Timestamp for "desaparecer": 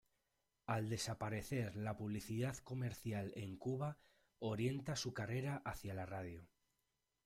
0.89-1.75